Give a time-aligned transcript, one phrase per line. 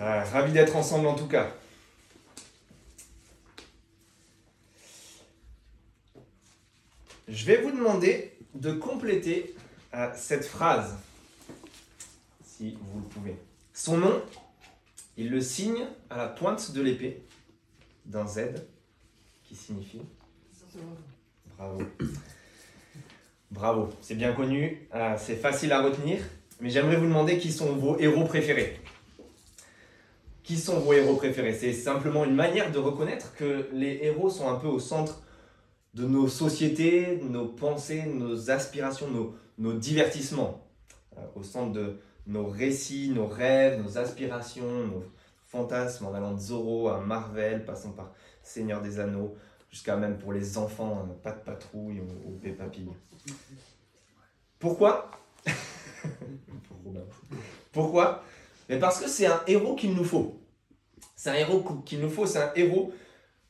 [0.00, 1.52] Euh, ravi d'être ensemble en tout cas.
[7.28, 9.54] Je vais vous demander de compléter
[9.92, 10.96] euh, cette phrase,
[12.42, 13.36] si vous le pouvez.
[13.74, 14.22] Son nom,
[15.18, 17.22] il le signe à la pointe de l'épée
[18.06, 18.54] d'un Z
[19.44, 20.00] qui signifie
[21.58, 21.82] Bravo.
[23.50, 26.20] Bravo, c'est bien connu, euh, c'est facile à retenir,
[26.58, 28.79] mais j'aimerais vous demander qui sont vos héros préférés.
[30.42, 31.54] Qui sont vos héros préférés.
[31.54, 35.22] C'est simplement une manière de reconnaître que les héros sont un peu au centre
[35.94, 40.64] de nos sociétés, nos pensées, nos aspirations, nos, nos divertissements,
[41.16, 45.04] euh, au centre de nos récits, nos rêves, nos aspirations, nos
[45.46, 48.12] fantasmes, en allant de Zorro à Marvel, passant par
[48.42, 49.34] Seigneur des Anneaux,
[49.70, 52.88] jusqu'à même pour les enfants, euh, pas de patrouille ou, ou Peppa Pig.
[54.58, 55.10] Pourquoi?
[57.72, 58.22] Pourquoi?
[58.70, 60.40] Mais parce que c'est un héros qu'il nous faut.
[61.16, 62.92] C'est un héros qu'il nous faut, c'est un héros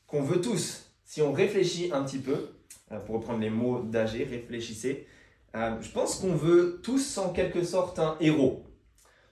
[0.06, 0.90] qu'on veut tous.
[1.04, 2.54] Si on réfléchit un petit peu,
[2.90, 5.06] euh, pour reprendre les mots d'Agé, réfléchissez,
[5.54, 8.64] euh, je pense qu'on veut tous en quelque sorte un héros.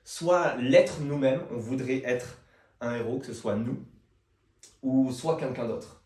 [0.04, 2.42] Soit l'être nous-mêmes, on voudrait être
[2.82, 3.82] un héros, que ce soit nous,
[4.82, 6.02] ou soit quelqu'un d'autre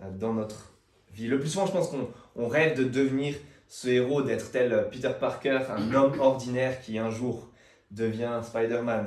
[0.00, 0.76] euh, dans notre
[1.12, 1.26] vie.
[1.26, 3.34] Le plus souvent, je pense qu'on rêve de devenir
[3.66, 7.50] ce héros, d'être tel Peter Parker, un homme ordinaire qui un jour
[7.90, 9.06] devient Spider-Man,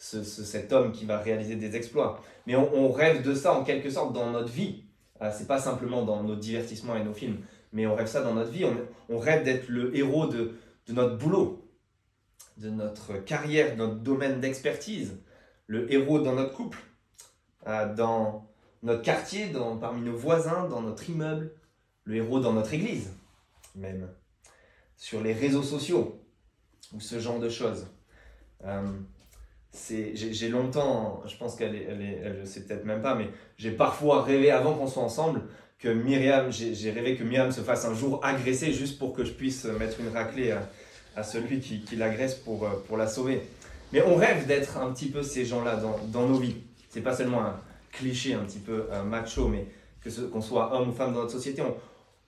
[0.00, 2.22] cet homme qui va réaliser des exploits.
[2.46, 4.84] Mais on, rêve de ça en quelque sorte dans notre vie.
[5.22, 8.34] Euh, c'est pas simplement dans nos divertissements et nos films, mais on rêve ça dans
[8.34, 8.64] notre vie.
[9.08, 10.54] On, rêve d'être le héros de,
[10.88, 11.68] notre boulot,
[12.56, 15.18] de notre carrière, de notre domaine d'expertise,
[15.66, 16.78] le héros dans notre couple,
[17.66, 18.50] euh, dans
[18.82, 21.52] notre quartier, dans, parmi nos voisins, dans notre immeuble,
[22.04, 23.12] le héros dans notre église,
[23.74, 24.08] même,
[24.96, 26.24] sur les réseaux sociaux,
[26.94, 27.86] ou ce genre de choses.
[28.64, 28.82] Euh,
[29.88, 33.70] j'ai longtemps, je pense qu'elle est, elle est, elle, sait peut-être même pas, mais j'ai
[33.70, 35.42] parfois rêvé avant qu'on soit ensemble
[35.78, 39.32] que Myriam, j'ai rêvé que Myriam se fasse un jour agresser juste pour que je
[39.32, 40.52] puisse mettre une raclée
[41.16, 43.42] à, celui qui, l'agresse pour, pour la sauver.
[43.92, 46.56] Mais on rêve d'être un petit peu ces gens-là dans, dans, nos vies.
[46.88, 47.60] C'est pas seulement un
[47.92, 49.66] cliché un petit peu macho, mais
[50.02, 51.76] que qu'on soit homme ou femme dans notre société, on,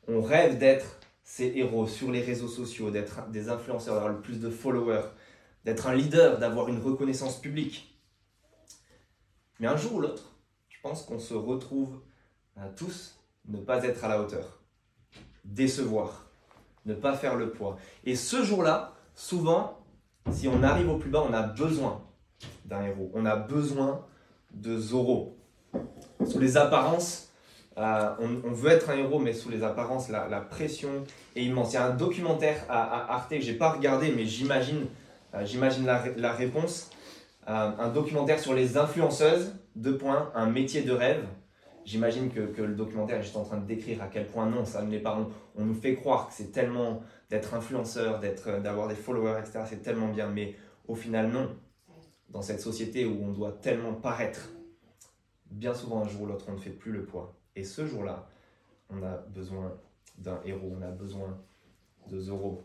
[0.08, 4.40] on rêve d'être ces héros sur les réseaux sociaux, d'être des influenceurs, d'avoir le plus
[4.40, 5.08] de followers,
[5.64, 7.98] d'être un leader, d'avoir une reconnaissance publique.
[9.60, 10.32] Mais un jour ou l'autre,
[10.68, 12.00] je pense qu'on se retrouve
[12.56, 13.18] à tous
[13.48, 14.60] ne pas être à la hauteur,
[15.44, 16.26] décevoir,
[16.86, 17.76] ne pas faire le poids.
[18.04, 19.78] Et ce jour-là, souvent,
[20.30, 22.02] si on arrive au plus bas, on a besoin
[22.64, 23.10] d'un héros.
[23.14, 24.04] On a besoin
[24.52, 25.36] de Zoro.
[26.26, 27.32] Sous les apparences,
[27.78, 31.72] euh, on, veut être un héros, mais sous les apparences, la, pression est immense.
[31.72, 34.86] Il y a un documentaire à, à Arte que j'ai pas regardé, mais j'imagine
[35.44, 36.90] j'imagine la, réponse.
[37.48, 41.26] Euh, un documentaire sur les influenceuses, deux points, un métier de rêve.
[41.84, 44.82] J'imagine que, le documentaire est juste en train de décrire à quel point non, ça
[44.82, 45.18] ne l'est pas.
[45.56, 49.64] On, nous fait croire que c'est tellement d'être influenceur, d'être, d'avoir des followers, etc.
[49.66, 50.54] C'est tellement bien, mais
[50.86, 51.56] au final non.
[52.30, 54.52] Dans cette société où on doit tellement paraître,
[55.50, 57.36] bien souvent un jour ou l'autre, on ne fait plus le poids.
[57.56, 58.28] Et ce jour-là,
[58.88, 59.76] on a besoin
[60.18, 61.38] d'un héros, on a besoin
[62.08, 62.62] de Zoro.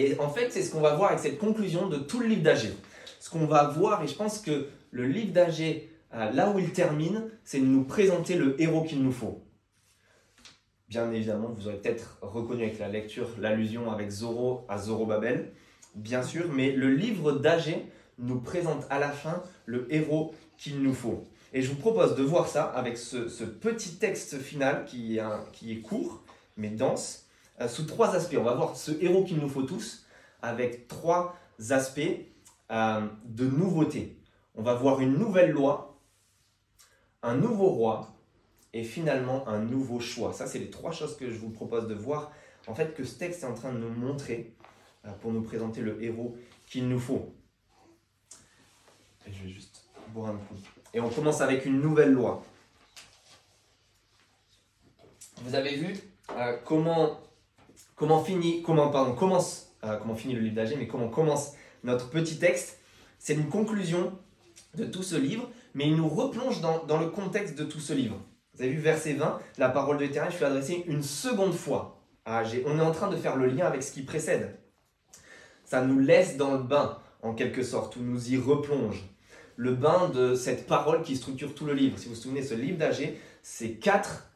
[0.00, 2.42] Et en fait, c'est ce qu'on va voir avec cette conclusion de tout le livre
[2.42, 2.72] d'Agé.
[3.18, 6.72] Ce qu'on va voir, et je pense que le livre d'Agé, euh, là où il
[6.72, 9.42] termine, c'est de nous présenter le héros qu'il nous faut.
[10.88, 15.52] Bien évidemment, vous aurez peut-être reconnu avec la lecture l'allusion avec Zoro à Zorobabel,
[15.94, 17.84] bien sûr, mais le livre d'Agé
[18.18, 21.24] nous présente à la fin le héros qu'il nous faut.
[21.52, 26.22] Et je vous propose de voir ça avec ce, petit texte final qui est court,
[26.56, 27.26] mais dense,
[27.68, 28.36] sous trois aspects.
[28.38, 30.06] On va voir ce héros qu'il nous faut tous
[30.42, 31.36] avec trois
[31.70, 32.00] aspects
[32.70, 34.16] euh, de nouveauté.
[34.54, 35.98] On va voir une nouvelle loi,
[37.22, 38.14] un nouveau roi
[38.72, 40.32] et finalement un nouveau choix.
[40.32, 42.32] Ça, c'est les trois choses que je vous propose de voir.
[42.66, 44.54] En fait, que ce texte est en train de nous montrer
[45.04, 47.34] euh, pour nous présenter le héros qu'il nous faut.
[49.26, 50.54] Et je vais juste boire un coup.
[50.94, 52.42] Et on commence avec une nouvelle loi.
[55.42, 55.96] Vous avez vu
[56.64, 57.18] comment
[58.00, 61.52] comment finit, comment, pardon, commence, euh, comment finit le livre d'Agé, mais comment commence
[61.84, 62.78] notre petit texte.
[63.18, 64.18] C'est une conclusion
[64.74, 68.16] de tout ce livre, mais il nous replonge dans, le contexte de tout ce livre.
[68.54, 72.38] Vous avez vu verset 20, la parole de l'Éternel fut adressée une seconde fois à
[72.38, 72.64] Agé.
[72.66, 74.58] On est en train de faire le lien avec ce qui précède.
[75.66, 79.04] Ça nous laisse dans le bain, en quelque sorte, ou nous y replonge.
[79.56, 81.98] Le bain de cette parole qui structure tout le livre.
[81.98, 84.30] Si vous vous souvenez, ce livre d'Agé, c'est quatre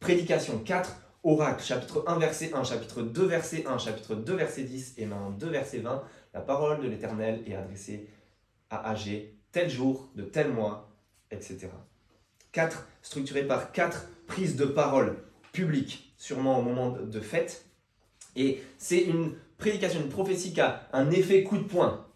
[0.00, 4.94] prédications, quatre Oracle, chapitre 1, verset 1, chapitre 2, verset 1, chapitre 2, verset 10
[4.96, 6.04] et maintenant 2, verset 20.
[6.32, 8.08] La parole de l'Éternel est adressée
[8.70, 10.88] à Agé, tel jour, de tel mois,
[11.32, 11.66] etc.
[12.52, 15.16] Quatre, structuré par quatre prises de parole
[15.50, 17.66] publiques, sûrement au moment de fête.
[18.36, 22.06] Et c'est une prédication, une prophétie qui a un effet coup de poing,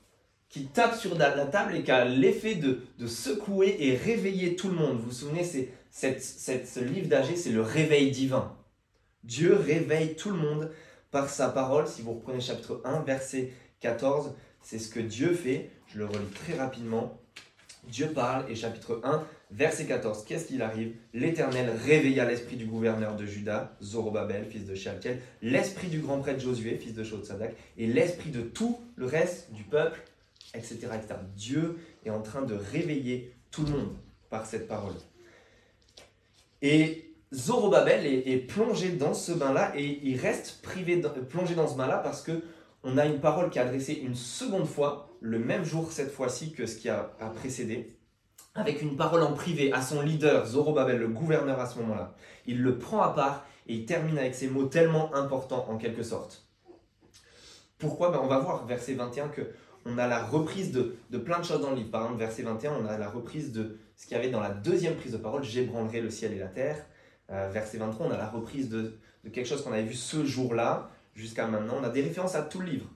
[0.49, 2.79] qui tape sur la table et qui a l'effet de,
[3.09, 4.99] secouer et réveiller tout le monde.
[4.99, 8.57] Vous vous souvenez, c'est, ce livre d'Agé, c'est le réveil divin.
[9.25, 10.71] Dieu réveille tout le monde
[11.11, 11.87] par sa parole.
[11.87, 15.71] Si vous reprenez chapitre 1, verset 14, c'est ce que Dieu fait.
[15.89, 17.21] Je le relis très rapidement.
[17.89, 20.95] Dieu parle et chapitre 1, verset 14, qu'est-ce qu'il arrive?
[21.15, 26.41] L'Éternel réveilla l'esprit du gouverneur de Juda, Zorobabel, fils de Shaltiel, l'esprit du grand prêtre
[26.41, 30.01] Josué, fils de Shotsadak, et l'esprit de tout le reste du peuple,
[30.55, 31.15] etc., etc.
[31.37, 33.97] Dieu est en train de réveiller tout le monde
[34.29, 34.95] par cette parole.
[36.63, 41.99] Et Zorobabel est, plongé dans ce bain-là et il reste privé, plongé dans ce bain-là
[41.99, 42.43] parce que
[42.83, 46.53] on a une parole qui est adressée une seconde fois, le même jour cette fois-ci
[46.53, 47.97] que ce qui a, précédé,
[48.55, 52.15] avec une parole en privé à son leader, Zorobabel, le gouverneur à ce moment-là.
[52.47, 56.03] Il le prend à part et il termine avec ces mots tellement importants en quelque
[56.03, 56.47] sorte.
[57.79, 58.11] Pourquoi?
[58.11, 59.43] Ben On va voir, verset 21, que
[59.87, 61.91] on a la reprise de, plein de choses dans le livre.
[61.91, 64.51] Par exemple, verset 21, on a la reprise de ce qu'il y avait dans la
[64.51, 66.85] deuxième prise de parole, j'ébranlerai le ciel et la terre.
[67.33, 68.99] Euh, verset 23, on a la reprise de,
[69.33, 71.77] quelque chose qu'on avait vu ce jour-là jusqu'à maintenant.
[71.81, 72.87] On a des références à tout le livre.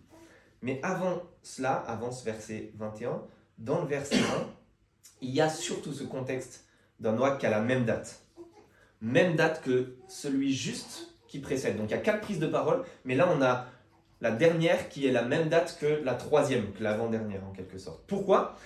[0.63, 3.23] Mais avant cela, avant ce verset 21,
[3.59, 4.21] dans le verset 1,
[5.21, 6.65] il y a surtout ce contexte
[7.01, 8.23] d'un Noach qui a la même date.
[9.01, 11.77] Même date que celui juste qui précède.
[11.77, 13.67] Donc il y a quatre prises de parole, mais là on a
[14.21, 18.03] la dernière qui est la même date que la troisième, que l'avant-dernière en quelque sorte.
[18.07, 18.57] Pourquoi?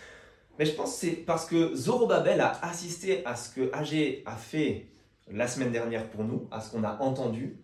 [0.59, 4.37] Mais je pense que c'est parce que Zorobabel a assisté à ce que Agé a
[4.37, 4.87] fait
[5.31, 7.57] la semaine dernière pour nous, à ce qu'on a entendu,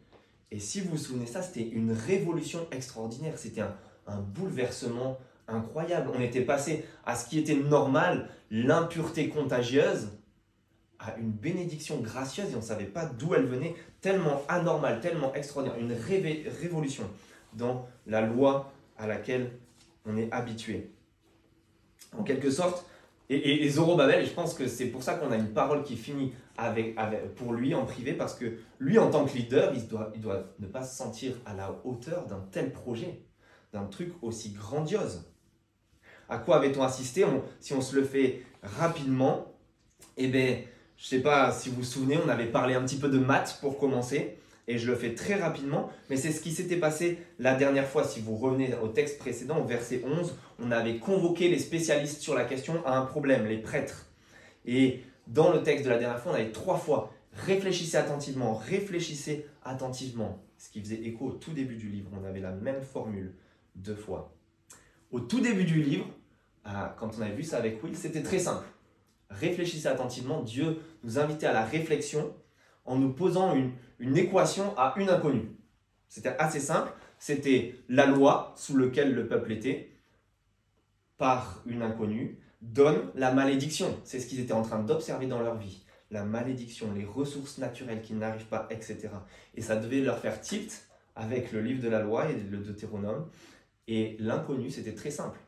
[0.51, 3.75] et si vous vous souvenez ça, c'était une révolution extraordinaire, c'était un,
[4.21, 5.19] bouleversement
[5.49, 6.11] incroyable.
[6.15, 10.11] On était passé à ce qui était normal, l'impureté contagieuse,
[11.01, 15.35] à une bénédiction gracieuse et on ne savait pas d'où elle venait, tellement anormale, tellement
[15.35, 15.93] extraordinaire, une
[16.61, 17.11] révolution
[17.55, 19.51] dans la loi à laquelle
[20.07, 20.91] on est habitué.
[22.17, 22.87] En quelque sorte,
[23.31, 26.32] et, et, Zorobabel, je pense que c'est pour ça qu'on a une parole qui finit
[26.59, 26.94] avec,
[27.37, 30.67] pour lui en privé, parce que lui, en tant que leader, il doit, doit ne
[30.67, 33.23] pas se sentir à la hauteur d'un tel projet,
[33.73, 35.25] d'un truc aussi grandiose.
[36.29, 37.25] À quoi avait-on assisté?
[37.61, 39.55] Si on se le fait rapidement,
[40.17, 40.59] eh bien,
[40.97, 43.59] je sais pas si vous vous souvenez, on avait parlé un petit peu de maths
[43.61, 47.55] pour commencer, et je le fais très rapidement, mais c'est ce qui s'était passé la
[47.55, 48.05] dernière fois.
[48.05, 52.35] Si vous revenez au texte précédent, au verset 11, on avait convoqué les spécialistes sur
[52.35, 54.06] la question à un problème, les prêtres.
[54.67, 59.47] Et dans le texte de la dernière fois, on avait trois fois réfléchissez attentivement, réfléchissez
[59.62, 60.43] attentivement.
[60.56, 62.11] Ce qui faisait écho au tout début du livre.
[62.19, 63.35] On avait la même formule
[63.75, 64.35] deux fois.
[65.11, 66.06] Au tout début du livre,
[66.65, 68.65] quand on avait vu ça avec Will, c'était très simple.
[69.31, 70.43] Réfléchissez attentivement.
[70.43, 72.35] Dieu nous invitait à la réflexion
[72.85, 75.51] en nous posant une, une équation à une inconnue.
[76.09, 76.93] C'était assez simple.
[77.19, 79.91] C'était la loi sous laquelle le peuple était
[81.19, 84.01] par une inconnue donne la malédiction.
[84.05, 85.85] C'est ce qu'ils étaient en train d'observer dans leur vie.
[86.11, 89.09] La malédiction, les ressources naturelles qui n'arrivent pas, etc.
[89.55, 93.29] Et ça devait leur faire tilt avec le livre de la loi et le Deutéronome.
[93.87, 95.39] Et l'inconnu, c'était très simple.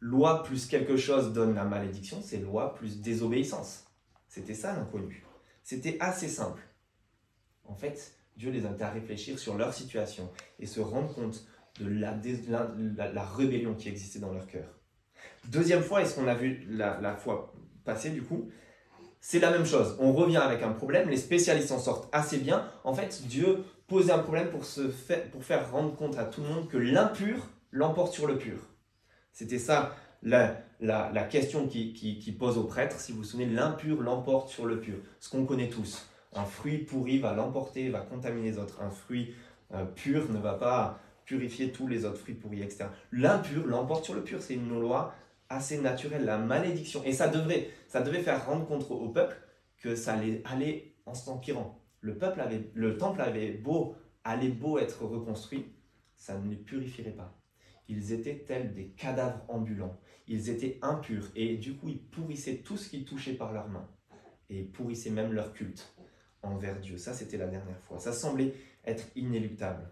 [0.00, 3.84] Loi plus quelque chose donne la malédiction, c'est loi plus désobéissance.
[4.28, 5.24] C'était ça l'inconnu.
[5.62, 6.62] C'était assez simple.
[7.64, 11.46] En fait, Dieu les invite à réfléchir sur leur situation et se rendre compte
[11.78, 12.18] de la,
[13.12, 14.81] la rébellion qui existait dans leur cœur.
[15.48, 17.52] Deuxième fois, et ce qu'on a vu la, fois
[17.84, 18.48] passée du coup,
[19.20, 19.96] c'est la même chose.
[20.00, 22.68] On revient avec un problème, les spécialistes en sortent assez bien.
[22.84, 26.42] En fait, Dieu posait un problème pour, se faire, pour faire rendre compte à tout
[26.42, 28.58] le monde que l'impur l'emporte sur le pur.
[29.32, 32.98] C'était ça la, la, question qui, qui, pose au prêtre.
[32.98, 34.96] Si vous vous souvenez, l'impur l'emporte sur le pur.
[35.20, 36.06] Ce qu'on connaît tous.
[36.34, 38.80] Un fruit pourri va l'emporter, va contaminer les autres.
[38.80, 39.34] Un fruit
[39.74, 42.86] euh, pur ne va pas purifier tous les autres fruits pourris, etc.
[43.12, 44.42] L'impur l'emporte sur le pur.
[44.42, 45.14] C'est une loi
[45.48, 47.02] assez naturel, la malédiction.
[47.04, 49.36] Et ça devrait, ça devait faire rendre compte au peuple
[49.76, 51.82] que ça allait aller en s'empirant.
[52.00, 55.66] Le peuple avait, le temple avait beau, allait beau être reconstruit,
[56.16, 57.38] ça ne les purifierait pas.
[57.88, 59.98] Ils étaient tels des cadavres ambulants.
[60.28, 63.88] Ils étaient impurs et du coup ils pourrissaient tout ce qui touchait par leurs mains
[64.48, 65.94] et pourrissaient même leur culte
[66.42, 66.96] envers Dieu.
[66.96, 67.98] Ça c'était la dernière fois.
[67.98, 69.88] Ça semblait être inéluctable.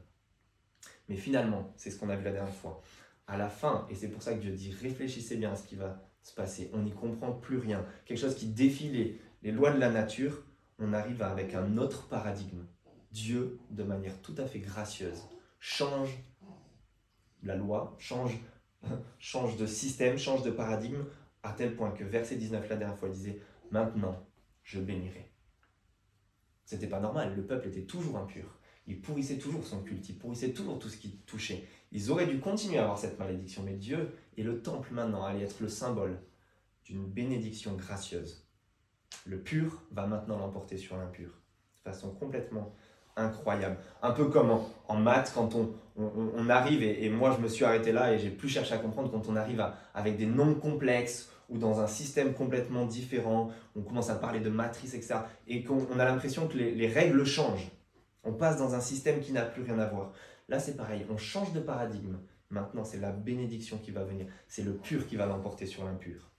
[1.11, 2.81] Mais finalement, c'est ce qu'on a vu la dernière fois
[3.27, 5.75] à la fin, et c'est pour ça que Dieu dit réfléchissez bien à ce qui
[5.75, 9.79] va se passer, on n'y comprend plus rien, quelque chose qui défie les, lois de
[9.81, 10.45] la nature,
[10.79, 12.65] on arrive avec un autre paradigme.
[13.11, 15.25] Dieu, de manière tout à fait gracieuse,
[15.59, 16.17] change
[17.43, 18.39] la loi, change,
[19.19, 21.05] change de système, change de paradigme
[21.43, 23.41] À tel point que verset 19, la dernière fois, il disait
[23.73, 24.17] Maintenant,
[24.63, 25.33] je bénirai.
[26.65, 28.60] C'était pas normal, le peuple était toujours impur.
[28.91, 31.63] Il pourrissait toujours son culte, il pourrissait toujours tout ce qui touchait.
[31.93, 35.45] Ils auraient dû continuer à avoir cette malédiction, mais Dieu et le temple maintenant allaient
[35.45, 36.19] être le symbole
[36.85, 38.45] d'une bénédiction gracieuse.
[39.27, 42.75] Le pur va maintenant l'emporter sur l'impur, de façon complètement
[43.15, 43.77] incroyable.
[44.03, 47.93] Un peu comme en, maths, quand on, on, arrive, et, moi je me suis arrêté
[47.93, 51.59] là et j'ai plus cherché à comprendre, quand on arrive avec des nombres complexes ou
[51.59, 55.21] dans un système complètement différent, on commence à parler de matrices, etc.
[55.47, 57.71] Et qu'on a l'impression que les règles changent.
[58.25, 60.13] On passe dans un système qui n'a plus rien à voir.
[60.49, 62.19] Là, c'est pareil, on change de paradigme.
[62.51, 64.27] Maintenant, c'est la bénédiction qui va venir.
[64.49, 66.31] C'est le pur qui va l'emporter sur l'impur.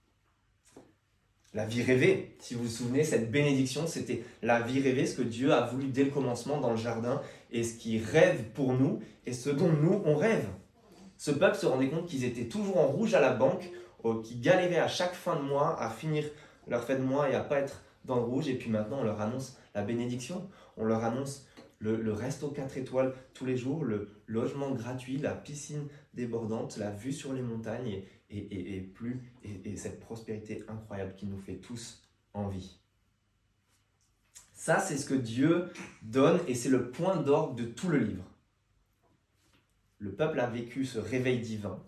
[1.54, 5.22] La vie rêvée, si vous vous souvenez, cette bénédiction, c'était la vie rêvée, ce que
[5.22, 7.20] Dieu a voulu dès le commencement dans le jardin,
[7.50, 10.46] et ce qui rêve pour nous, et ce dont nous, on rêve.
[11.18, 13.70] Ce peuple se rendait compte qu'ils étaient toujours en rouge à la banque,
[14.24, 16.24] qui galéraient à chaque fin de mois à finir
[16.66, 19.04] leur fin de mois et à pas être dans le rouge, et puis maintenant on
[19.04, 21.46] leur annonce la bénédiction, on leur annonce
[21.82, 26.90] le, le resto 4 étoiles tous les jours, le logement gratuit, la piscine débordante, la
[26.90, 32.78] vue sur les montagnes et, plus, et, cette prospérité incroyable qui nous fait tous envie.
[34.54, 35.70] Ça, c'est ce que Dieu
[36.02, 38.24] donne et c'est le point d'orgue de tout le livre.
[39.98, 41.82] Le peuple a vécu ce réveil divin,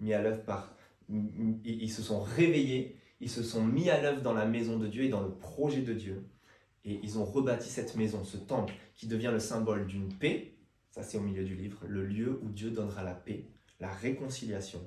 [0.00, 0.74] mis à l'œuvre par.
[1.08, 5.04] Ils se sont réveillés, ils se sont mis à l'œuvre dans la maison de Dieu
[5.04, 6.26] et dans le projet de Dieu.
[6.86, 10.54] Et ils ont rebâti cette maison, ce temple, qui devient le symbole d'une paix.
[10.90, 13.44] Ça, c'est au milieu du livre, le lieu où Dieu donnera la paix,
[13.80, 14.80] la réconciliation,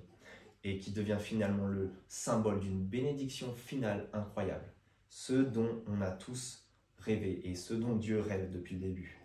[0.63, 4.73] et qui devient finalement le symbole d'une bénédiction finale incroyable.
[5.09, 6.65] Ce dont on a tous
[6.97, 9.19] rêvé et ce dont Dieu rêve depuis le début.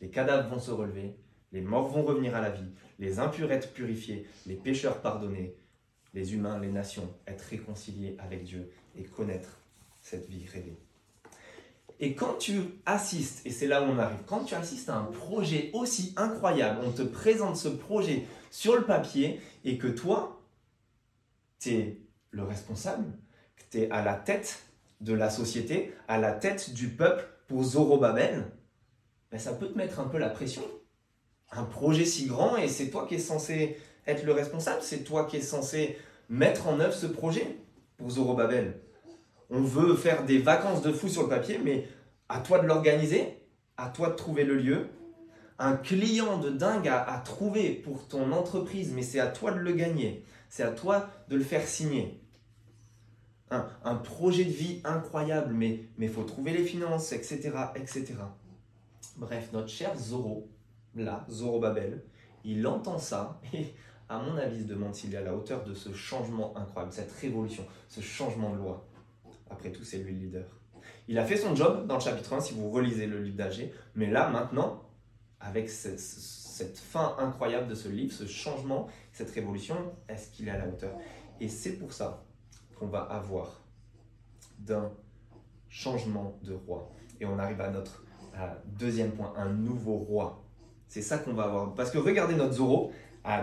[0.00, 1.16] Les cadavres vont se relever,
[1.52, 5.56] les morts vont revenir à la vie, les impurs être purifiés, les pécheurs pardonnés,
[6.14, 9.60] les humains, les nations être réconciliés avec Dieu et connaître
[10.02, 10.78] cette vie rêvée.
[11.98, 15.04] Et quand tu assistes, et c'est là où on arrive, quand tu assistes à un
[15.04, 20.42] projet aussi incroyable, on te présente ce projet sur le papier et que toi,
[21.58, 22.00] tu es
[22.30, 23.06] le responsable,
[23.56, 24.64] que tu es à la tête
[25.00, 28.50] de la société, à la tête du peuple pour Zorobabel,
[29.30, 30.62] ben ça peut te mettre un peu la pression.
[31.50, 35.26] Un projet si grand et c'est toi qui es censé être le responsable, c'est toi
[35.26, 35.96] qui es censé
[36.28, 37.56] mettre en œuvre ce projet
[37.96, 38.80] pour Zorobabel
[39.50, 41.88] on veut faire des vacances de fou sur le papier, mais
[42.28, 43.40] à toi de l'organiser,
[43.76, 44.88] à toi de trouver le lieu.
[45.58, 49.72] Un client de dingue à, trouver pour ton entreprise, mais c'est à toi de le
[49.72, 50.24] gagner.
[50.48, 52.20] C'est à toi de le faire signer.
[53.50, 58.14] Un, projet de vie incroyable, mais il faut trouver les finances, etc., etc.
[59.16, 60.50] Bref, notre cher Zoro,
[60.94, 62.02] là, Zoro Babel,
[62.44, 63.74] il entend ça et
[64.08, 67.12] à mon avis, se demande s'il est à la hauteur de ce changement incroyable, cette
[67.12, 68.86] révolution, ce changement de loi.
[69.50, 70.46] Après tout, c'est lui le leader.
[71.08, 73.72] Il a fait son job dans le chapitre 1 si vous relisez le livre d'Agé,
[73.94, 74.82] mais là, maintenant,
[75.40, 79.76] avec cette fin incroyable de ce livre, ce changement, cette révolution,
[80.08, 80.92] est-ce qu'il est à la hauteur?
[81.40, 82.24] Et c'est pour ça
[82.76, 83.62] qu'on va avoir
[84.58, 84.90] d'un
[85.68, 86.90] changement de roi.
[87.20, 88.04] Et on arrive à notre
[88.66, 90.44] deuxième point, un nouveau roi.
[90.88, 91.74] C'est ça qu'on va avoir.
[91.74, 92.92] Parce que regardez notre Zoro,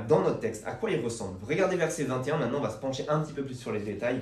[0.08, 1.44] dans notre texte, à quoi il ressemble?
[1.44, 4.22] Regardez verset 21, maintenant on va se pencher un petit peu plus sur les détails.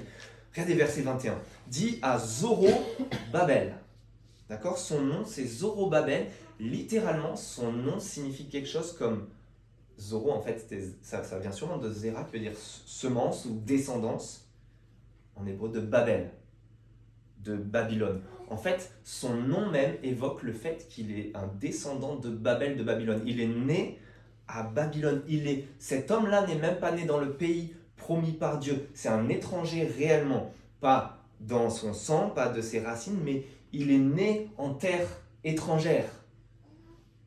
[0.52, 1.38] Regardez verset 21.
[1.68, 2.68] Dit à Zoro
[3.32, 3.76] Babel.
[4.50, 4.78] D'accord?
[4.78, 6.28] Son nom, c'est Zoro Babel.
[6.60, 9.28] Littéralement, son nom signifie quelque chose comme
[9.98, 14.48] Zoro, en fait, ça, ça vient sûrement de Zera, qui veut dire semence ou descendance,
[15.36, 16.32] en hébreu de Babel,
[17.40, 18.22] de Babylone.
[18.50, 22.84] En fait, son nom même évoque le fait qu'il est un descendant de Babel, de
[22.84, 23.22] Babylone.
[23.26, 24.00] Il est né
[24.48, 25.24] à Babylone.
[25.28, 28.90] Il est, cet homme-là n'est même pas né dans le pays promis par Dieu.
[28.96, 34.00] C'est un étranger réellement, pas dans son sang, pas de ses racines, mais il est
[34.00, 35.08] né en terre
[35.44, 36.10] étrangère.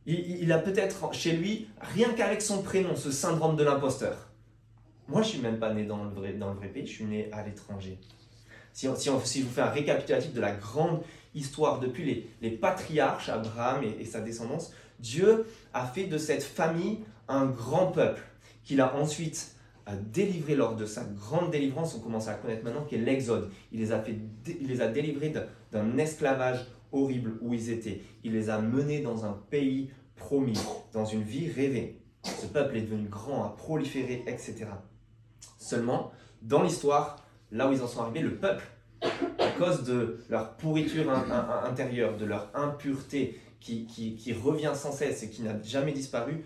[0.06, 4.28] Il, a peut-être chez lui, rien qu'avec son prénom, ce syndrome de l'imposteur.
[5.08, 7.04] Moi, je suis même pas né dans le vrai, dans le vrai pays, je suis
[7.04, 7.98] né à l'étranger.
[8.74, 11.00] Si, si, si, je vous fais un récapitulatif de la grande
[11.34, 16.98] histoire depuis les, les patriarches, Abraham et sa descendance, Dieu a fait de cette famille
[17.28, 18.22] un grand peuple
[18.64, 19.53] qu'il a ensuite
[19.86, 23.50] a délivré lors de sa grande délivrance, on commence à connaître maintenant, qui est l'Exode.
[23.72, 24.02] Il les a,
[24.46, 25.32] il les a délivrés
[25.72, 28.00] d'un esclavage horrible où ils étaient.
[28.22, 30.58] Il les a menés dans un pays promis,
[30.92, 32.00] dans une vie rêvée.
[32.22, 34.66] Ce peuple est devenu grand, a proliféré, etc.
[35.58, 38.64] Seulement, dans l'histoire, là où ils en sont arrivés, le peuple,
[39.38, 41.10] à cause de leur pourriture
[41.64, 46.44] intérieure, de leur impureté qui, qui, revient sans cesse et qui n'a jamais disparu,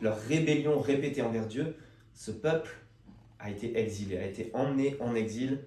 [0.00, 1.76] leur rébellion répétée envers Dieu,
[2.22, 2.70] ce peuple
[3.40, 5.58] a été exilé, a été emmené en exil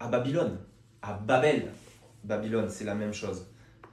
[0.00, 0.58] à Babylone,
[1.02, 1.70] à Babel.
[2.24, 3.46] Babylone, c'est la même chose,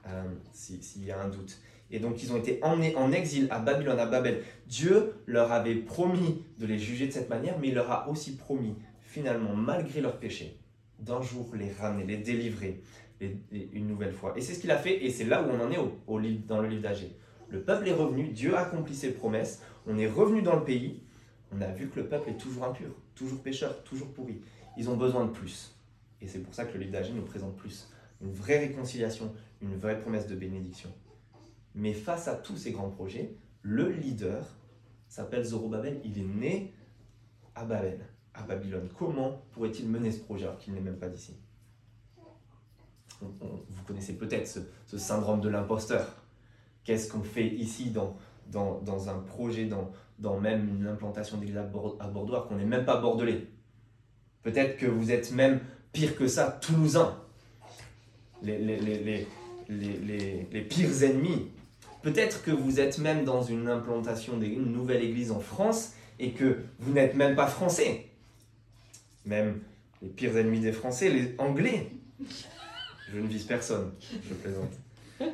[0.06, 1.60] euh, s'il y a un doute.
[1.90, 4.42] Et donc ils ont été emmenés en exil à Babylone, à Babel.
[4.66, 8.34] Dieu leur avait promis de les juger de cette manière, mais il leur a aussi
[8.36, 10.58] promis, finalement, malgré leurs péchés,
[10.98, 12.80] d'un jour les ramener, les délivrer
[13.20, 14.32] une nouvelle fois.
[14.38, 16.62] Et c'est ce qu'il a fait, et c'est là où on en est au, dans
[16.62, 17.14] le livre d'Agé.
[17.50, 21.02] Le peuple est revenu, Dieu a accompli ses promesses, on est revenu dans le pays,
[21.52, 24.40] on a vu que le peuple est toujours impur, toujours pécheur, toujours pourri.
[24.76, 25.74] Ils ont besoin de plus.
[26.20, 27.88] Et c'est pour ça que le livre d'Agé nous présente plus.
[28.20, 30.90] Une vraie réconciliation, une vraie promesse de bénédiction.
[31.74, 34.44] Mais face à tous ces grands projets, le leader
[35.08, 36.00] s'appelle Zorobabel.
[36.04, 36.74] Il est né
[37.54, 38.00] à Babel,
[38.34, 38.88] à Babylone.
[38.96, 41.36] Comment pourrait-il mener ce projet alors qu'il n'est même pas d'ici?
[43.20, 44.46] Vous connaissez peut-être
[44.86, 46.22] ce, syndrome de l'imposteur.
[46.84, 48.16] Qu'est-ce qu'on fait ici dans,
[48.50, 49.68] dans, un projet,
[50.18, 51.62] dans, même une implantation d'église à
[52.08, 53.46] Bordeaux, qu'on n'est même pas bordelais
[54.42, 55.60] Peut-être que vous êtes même
[55.92, 57.16] pire que ça, toulousain.
[58.42, 59.26] Les, les,
[59.68, 61.50] les, les pires ennemis
[62.06, 66.58] Peut-être que vous êtes même dans une implantation d'une nouvelle église en France et que
[66.78, 68.06] vous n'êtes même pas français.
[69.24, 69.58] Même
[70.00, 71.90] les pires ennemis des Français, les Anglais.
[73.12, 74.70] Je ne vise personne, je plaisante.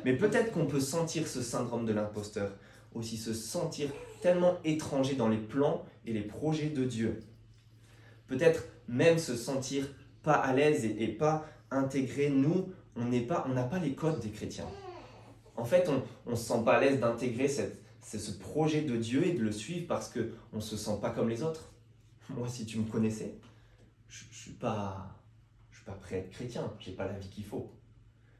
[0.03, 2.51] Mais peut-être qu'on peut sentir ce syndrome de l'imposteur,
[2.95, 3.89] aussi se sentir
[4.21, 7.19] tellement étranger dans les plans et les projets de Dieu.
[8.27, 9.87] Peut-être même se sentir
[10.21, 12.29] pas à l'aise et, pas intégré.
[12.29, 14.67] Nous, on n'est pas, on n'a pas les codes des chrétiens
[15.55, 15.89] en fait,
[16.25, 19.51] on ne se sent pas à l'aise d'intégrer ce projet de Dieu et de le
[19.51, 21.71] suivre parce qu'on ne se sent pas comme les autres.
[22.29, 23.35] Moi, si tu me connaissais,
[24.07, 25.19] je ne suis, pas,
[25.85, 26.71] pas prêt à être chrétien.
[26.79, 27.71] Je n'ai pas la vie qu'il faut.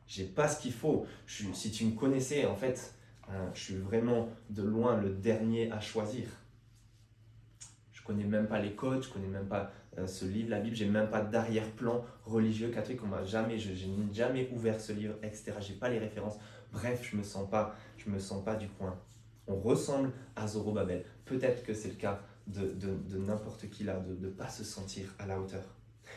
[0.08, 1.06] J'ai pas ce qu'il faut.
[1.28, 2.94] si tu me connaissais, en fait,
[3.30, 6.28] hein, je suis vraiment de loin le dernier à choisir.
[7.92, 10.76] Je connais même pas les codes, je connais même pas euh, ce livre, la Bible,
[10.76, 13.02] j'ai même pas d'arrière-plan religieux catholique.
[13.04, 15.54] On m'a jamais, je n'ai jamais ouvert ce livre, etc.
[15.60, 16.38] J'ai pas les références.
[16.72, 18.98] Bref, je me me sens pas du coin.
[19.48, 21.06] On ressemble à Zorobabel.
[21.26, 25.26] Peut-être que c'est le cas de, n'importe qui là, de ne pas se sentir à
[25.26, 25.64] la hauteur.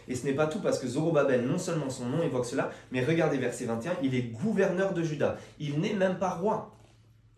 [0.08, 3.04] Et ce n'est pas tout parce que Zorobabel, non seulement son nom évoque cela, mais
[3.04, 5.36] regardez verset 21, il est gouverneur de Juda.
[5.58, 6.72] Il n'est même pas roi.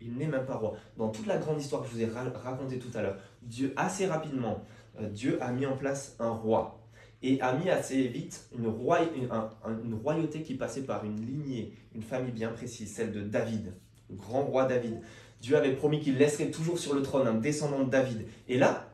[0.01, 0.75] Il n'est même pas roi.
[0.97, 4.05] Dans toute la grande histoire que je vous ai racontée tout à l'heure, Dieu, assez
[4.05, 4.63] rapidement,
[4.99, 6.79] euh, Dieu a mis en place un roi
[7.21, 12.49] et a mis assez vite une, royauté qui passait par une lignée, une famille bien
[12.49, 13.73] précise, celle de David,
[14.09, 15.01] le grand roi David.
[15.41, 18.25] Dieu avait promis qu'il laisserait toujours sur le trône un descendant de David.
[18.47, 18.89] Et là,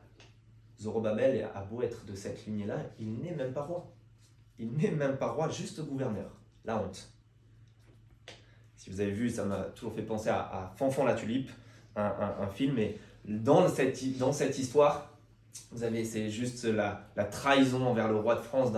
[0.80, 3.92] Zorobabel a beau être de cette lignée-là, il n'est même pas roi.
[4.58, 6.32] Il n'est même pas roi, juste gouverneur.
[6.64, 7.15] La honte.
[8.78, 11.50] Si vous avez vu, ça m'a toujours fait penser à, Fanfan la tulipe,
[11.96, 12.78] un, film.
[12.78, 15.12] Et dans cette, histoire,
[15.72, 18.72] vous avez, c'est juste la, trahison envers le roi de France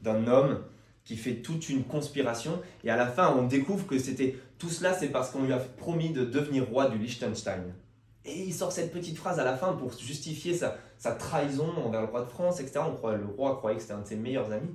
[0.00, 0.62] d'un homme
[1.04, 2.60] qui fait toute une conspiration.
[2.84, 5.58] Et à la fin, on découvre que c'était tout cela, c'est parce qu'on lui a
[5.58, 7.74] promis de devenir roi du Liechtenstein.
[8.24, 10.76] Et il sort cette petite phrase à la fin pour justifier sa,
[11.18, 12.80] trahison envers le roi de France, etc.
[13.02, 14.70] Le roi croyait que c'était un de ses meilleurs amis.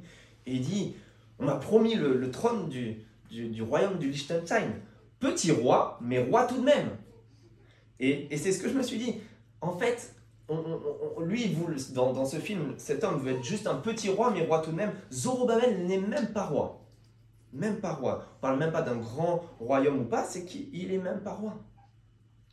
[0.46, 0.96] Et il dit,
[1.40, 4.74] on m'a promis le, trône du, du, royaume du Liechtenstein.
[5.20, 6.90] Petit roi, mais roi tout de même.
[8.00, 9.16] Et, et c'est ce que je me suis dit.
[9.62, 10.14] En fait,
[11.20, 14.60] lui, vous, dans, ce film, cet homme veut être juste un petit roi, mais roi
[14.60, 14.94] tout de même.
[15.12, 16.86] Zorobabel n'est même pas roi.
[17.54, 18.26] Même pas roi.
[18.38, 21.58] On parle même pas d'un grand royaume ou pas, c'est qu'il est même pas roi.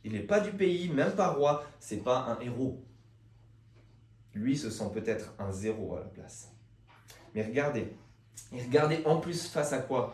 [0.03, 2.83] Il n'est pas du pays, même pas roi, c'est pas un héros.
[4.33, 6.51] Lui se sent peut-être un zéro à la place.
[7.33, 7.93] Mais regardez,
[8.51, 10.13] et regardez en plus face à quoi,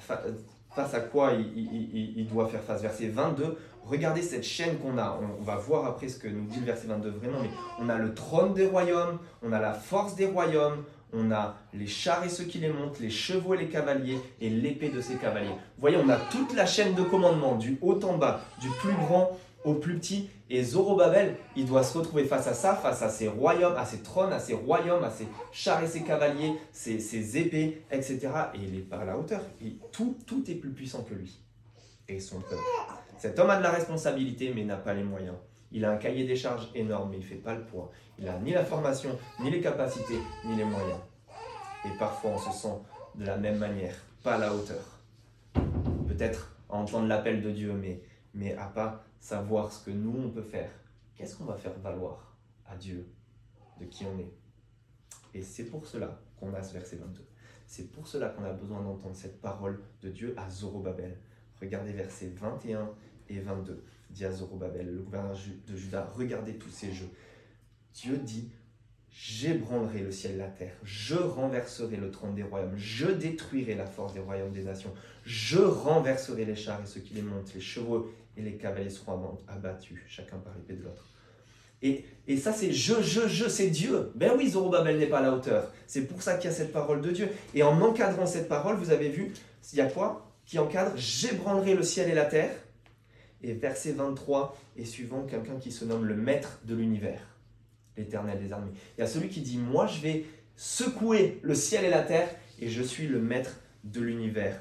[0.00, 2.82] face à quoi il, doit faire face.
[2.82, 5.18] Verset 22, regardez cette chaîne qu'on a.
[5.38, 7.98] On, va voir après ce que nous dit le verset 22 vraiment, mais on a
[7.98, 12.28] le trône des royaumes, on a la force des royaumes, on a les chars et
[12.28, 15.48] ceux qui les montent, les chevaux et les cavaliers, et l'épée de ces cavaliers.
[15.48, 18.94] Vous voyez, on a toute la chaîne de commandement, du haut en bas, du plus
[18.94, 20.28] grand au plus petit.
[20.48, 23.98] Et Zorobabel, il doit se retrouver face à ça, face à ses royaumes, à ses
[23.98, 28.28] trônes, à ses royaumes, à ses chars et ses cavaliers, ses, épées, etc.
[28.54, 29.40] Et il est par la hauteur.
[29.90, 31.40] Tout, tout est plus puissant que lui
[32.08, 32.62] et son peuple.
[33.18, 35.36] Cet homme a de la responsabilité mais n'a pas les moyens.
[35.72, 37.90] Il a un cahier des charges énorme mais il ne fait pas le poids.
[38.18, 41.00] Il n'a ni la formation, ni les capacités, ni les moyens.
[41.84, 42.74] Et parfois on se sent
[43.16, 45.00] de la même manière, pas à la hauteur.
[46.06, 48.00] Peut-être entendre l'appel de Dieu, mais,
[48.36, 50.70] mais à pas savoir ce que nous on peut faire.
[51.16, 53.08] Qu'est-ce qu'on va faire valoir à Dieu
[53.80, 54.32] de qui on est?
[55.34, 57.26] Et c'est pour cela qu'on a ce verset 22.
[57.66, 61.18] C'est pour cela qu'on a besoin d'entendre cette parole de Dieu à Zorobabel.
[61.60, 62.90] Regardez versets 21
[63.28, 63.82] et 22.
[64.10, 67.10] Dit à Zorobabel, le gouverneur de Juda, regardez tous ces jeux.
[67.94, 68.52] Dieu dit,
[69.10, 73.86] j'ébranlerai le ciel et la terre, je renverserai le trône des royaumes, je détruirai la
[73.86, 74.92] force des royaumes des nations,
[75.24, 79.38] je renverserai les chars et ceux qui les montent, les chevaux et les cavaliers seront
[79.48, 81.04] abattus, chacun par l'épée de l'autre.
[81.82, 84.10] Et, et, ça, c'est je, je, je, c'est Dieu.
[84.14, 85.70] Ben oui, Zorobabel n'est pas à la hauteur.
[85.86, 87.28] C'est pour ça qu'il y a cette parole de Dieu.
[87.54, 89.32] Et en encadrant cette parole, vous avez vu,
[89.72, 92.54] il y a quoi qui encadre J'ébranlerai le ciel et la terre.
[93.42, 97.20] Et verset 23 et suivant, quelqu'un qui se nomme le maître de l'univers
[97.96, 98.72] l'Éternel des armées.
[98.96, 100.24] Il y a celui qui dit, moi je vais
[100.56, 102.28] secouer le ciel et la terre
[102.60, 104.60] et je suis le maître de l'univers.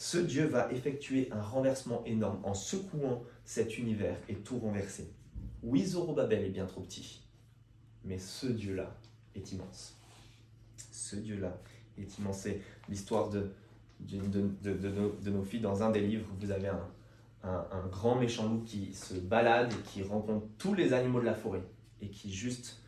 [0.00, 5.12] Ce Dieu va effectuer un renversement énorme en secouant cet univers et tout renverser.
[5.62, 7.20] Oui, Zorobabel est bien trop petit,
[8.04, 8.96] mais ce Dieu-là
[9.34, 9.98] est immense.
[10.90, 11.54] Ce Dieu-là
[11.98, 12.38] est immense.
[12.38, 13.50] C'est l'histoire de,
[14.00, 16.30] nos, filles dans un des livres.
[16.40, 16.70] Vous avez
[17.44, 21.62] un, grand méchant loup qui se balade qui rencontre tous les animaux de la forêt
[22.00, 22.80] et qui juste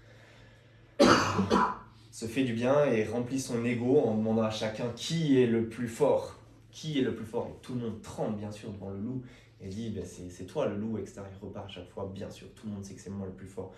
[2.11, 5.69] se fait du bien et remplit son ego en demandant à chacun qui est le
[5.69, 6.39] plus fort.
[6.73, 9.23] Qui est le plus fort Et tout le monde tremble bien sûr devant le loup
[9.61, 11.21] et dit ben, c'est toi le loup, etc.
[11.31, 13.33] Il repart à chaque fois, bien sûr, tout le monde sait que c'est moi le
[13.33, 13.73] plus fort.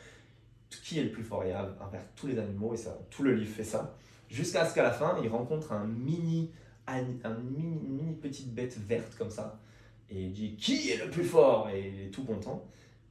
[0.70, 1.44] Qui est le plus fort?
[1.44, 3.96] Et envers tous les animaux, et ça, tout le livre fait ça.
[4.30, 6.50] Jusqu'à ce qu'à la fin, il rencontre un mini,
[6.88, 9.60] mini, petite bête verte comme ça.
[10.08, 11.68] Et il dit Qui est le plus fort?
[11.68, 12.66] Et il est tout content,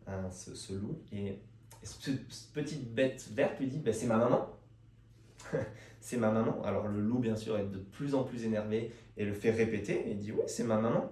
[0.08, 0.98] hein, ce, ce loup.
[1.12, 1.38] Et
[1.84, 4.50] et cette petite bête verte lui dit bah, C'est ma maman.
[6.00, 6.62] c'est ma maman.
[6.64, 10.10] Alors le loup, bien sûr, est de plus en plus énervé et le fait répéter.
[10.10, 11.12] Et dit Oui, c'est ma maman.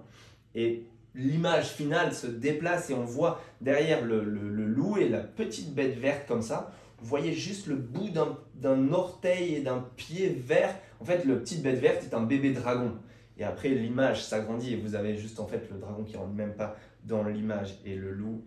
[0.54, 5.98] Et l'image finale se déplace et on voit derrière le, loup et la petite bête
[5.98, 6.72] verte comme ça.
[7.00, 10.74] Vous voyez juste le bout d'un orteil et d'un pied vert.
[11.00, 12.92] En fait, le petite bête verte est un bébé dragon.
[13.38, 16.54] Et après, l'image s'agrandit et vous avez juste en fait le dragon qui rentre même
[16.54, 18.44] pas dans l'image et le loup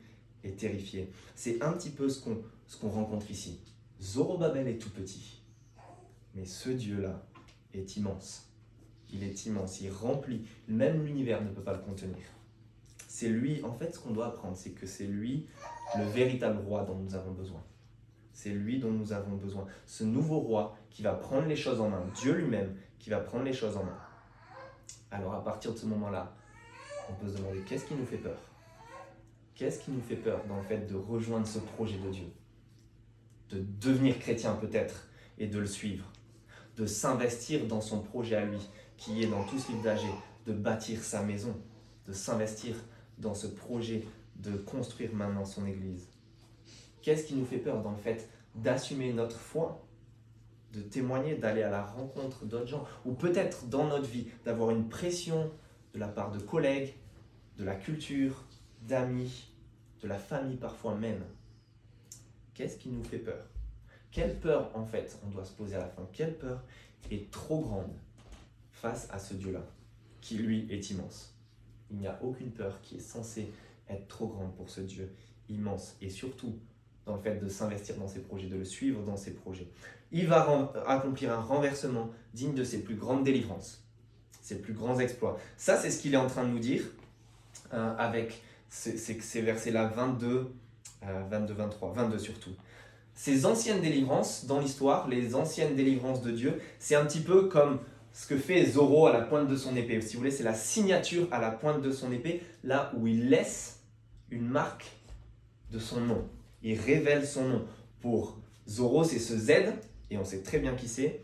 [0.51, 1.11] terrifié.
[1.35, 3.59] C'est un petit peu ce qu'on ce qu'on rencontre ici.
[4.01, 5.41] Zorobabel est tout petit,
[6.35, 7.25] mais ce Dieu-là
[7.73, 8.51] est immense.
[9.09, 12.25] Il est immense, il remplit, même l'univers ne peut pas le contenir.
[13.07, 15.47] C'est lui, en fait, ce qu'on doit apprendre, c'est que c'est lui
[15.97, 17.63] le véritable roi dont nous avons besoin.
[18.33, 19.65] C'est lui dont nous avons besoin.
[19.85, 23.45] Ce nouveau roi qui va prendre les choses en main, Dieu lui-même qui va prendre
[23.45, 23.97] les choses en main.
[25.11, 26.35] Alors à partir de ce moment-là,
[27.09, 28.37] on peut se demander qu'est-ce qui nous fait peur?
[29.53, 32.27] Qu'est-ce qui nous fait peur dans le fait de rejoindre ce projet de Dieu?
[33.49, 36.11] De devenir chrétien peut-être et de le suivre.
[36.75, 38.59] De s'investir dans son projet à lui,
[38.97, 40.01] qui est dans tout ce livre d'âge,
[40.45, 41.55] de bâtir sa maison,
[42.07, 42.75] de s'investir
[43.17, 44.03] dans ce projet
[44.35, 46.07] de construire maintenant son Église.
[47.01, 49.85] Qu'est-ce qui nous fait peur dans le fait d'assumer notre foi,
[50.73, 54.89] de témoigner, d'aller à la rencontre d'autres gens, ou peut-être dans notre vie d'avoir une
[54.89, 55.51] pression
[55.93, 56.93] de la part de collègues,
[57.57, 58.43] de la culture,
[58.81, 59.51] d'amis,
[60.01, 61.23] de la famille parfois même?
[62.53, 63.54] Qu'est-ce qui nous fait peur?
[64.15, 66.07] Quelle peur, en fait, on doit se poser à la fin?
[66.13, 66.63] Quelle peur
[67.11, 67.91] est trop grande
[68.71, 69.59] face à ce Dieu-là,
[70.21, 71.35] qui lui est immense?
[71.91, 73.51] Il n'y a aucune peur qui est censée
[73.89, 75.13] être trop grande pour ce Dieu
[75.49, 76.57] immense, et surtout
[77.05, 79.67] dans le fait de s'investir dans ses projets, de le suivre dans ses projets.
[80.13, 83.85] Il va accomplir un renversement digne de ses plus grandes délivrances,
[84.41, 85.37] ses plus grands exploits.
[85.57, 86.83] Ça, c'est ce qu'il est en train de nous dire
[87.73, 90.53] euh, avec ces versets-là 22,
[91.01, 92.51] 22, 23, 22 surtout.
[93.15, 97.79] Ces anciennes délivrances dans l'histoire, les anciennes délivrances de Dieu, c'est un petit peu comme
[98.11, 99.99] ce que fait Zoro à la pointe de son épée.
[100.01, 103.29] Si vous voulez, c'est la signature à la pointe de son épée, là où il
[103.29, 103.81] laisse
[104.29, 104.85] une marque
[105.71, 106.27] de son nom.
[106.61, 107.65] Il révèle son nom.
[108.01, 109.51] Pour Zoro, c'est ce Z,
[110.11, 111.21] et on sait très bien qui c'est.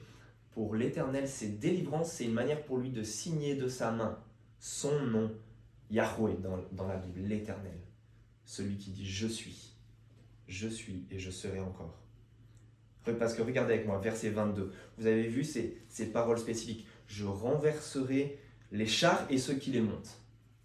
[0.51, 4.17] Pour l'Éternel, c'est délivrance, c'est une manière pour lui de signer de sa main
[4.59, 5.31] son nom
[5.89, 6.37] Yahweh
[6.71, 7.79] dans, la Bible, l'Éternel,
[8.45, 9.70] celui qui dit je suis,
[10.51, 11.97] je suis et je serai encore.
[13.17, 16.85] Parce que regardez avec moi, verset 22, vous avez vu ces, ces paroles spécifiques.
[17.07, 18.37] Je renverserai
[18.71, 20.19] les chars et ceux qui les montent.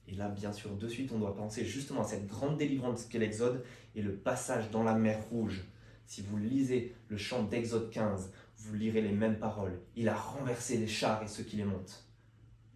[0.09, 3.19] Et là, bien sûr, de suite, on doit penser justement à cette grande délivrance qu'est
[3.19, 5.65] l'Exode et le passage dans la mer Rouge.
[6.05, 9.81] Si vous lisez le chant d'Exode 15, vous lirez les mêmes paroles.
[9.97, 12.05] Il a renversé les chars et ceux qui les montent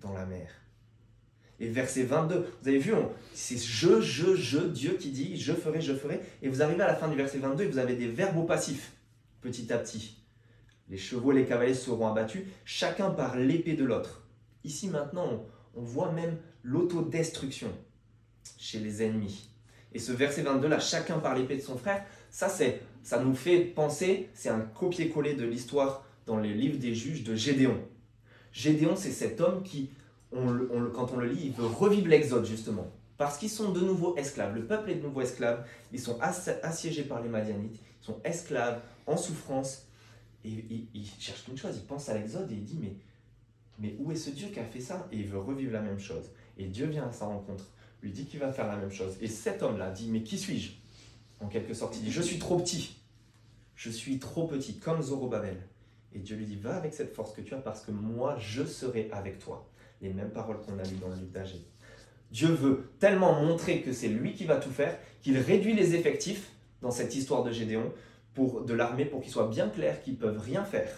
[0.01, 0.51] dans la mer.
[1.61, 2.93] Et verset 22, vous avez vu,
[3.35, 6.21] c'est je, je, je, Dieu qui dit je ferai, je ferai.
[6.43, 8.45] Et vous arrivez à la fin du verset 22 et vous avez des verbes au
[8.45, 8.93] passif,
[9.43, 10.17] petit à petit.
[10.89, 14.27] Les chevaux et les cavaliers seront abattus, chacun par l'épée de l'autre.
[14.65, 15.45] Ici maintenant,
[15.75, 17.69] on, voit même l'autodestruction
[18.59, 19.51] chez les ennemis.
[19.93, 23.35] Et ce verset 22 là, chacun par l'épée de son frère, ça c'est, ça nous
[23.35, 27.79] fait penser, c'est un copier-coller de l'histoire dans les livres des juges de Gédéon.
[28.53, 29.91] Gédéon, c'est cet homme qui
[30.33, 32.87] quand on le lit, il veut revivre l'Exode justement.
[33.17, 34.55] Parce qu'ils sont de nouveau esclaves.
[34.55, 35.67] Le peuple est de nouveau esclave.
[35.93, 37.79] Ils sont assiégés par les Madianites.
[38.01, 39.87] sont esclaves, en souffrance.
[40.45, 40.65] Et
[40.95, 42.95] il, cherche une chose, il pense à l'Exode et il dit mais,
[43.79, 45.07] mais où est ce Dieu qui a fait ça?
[45.13, 46.31] Et il veut revivre la même chose.
[46.57, 47.67] Et Dieu vient à sa rencontre,
[48.03, 49.19] lui dit qu'il va faire la même chose.
[49.21, 50.73] Et cet homme-là dit mais qui suis-je?
[51.41, 52.97] En quelque sorte, il dit je suis trop petit.
[53.81, 55.57] Je suis trop petit, comme Zorobabel.
[56.13, 58.63] Et Dieu lui dit, va avec cette force que tu as parce que moi, je
[58.63, 59.70] serai avec toi.
[60.01, 61.65] Les mêmes paroles qu'on a lues dans le livre d'Agé.
[62.31, 66.53] Dieu veut tellement montrer que c'est lui qui va tout faire qu'il réduit les effectifs
[66.81, 67.93] dans cette histoire de Gédéon
[68.35, 70.91] pour, de l'armée pour qu'il soit bien clair qu'ils peuvent rien faire